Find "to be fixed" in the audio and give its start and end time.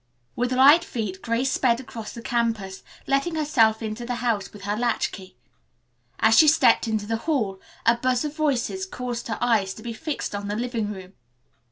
9.75-10.33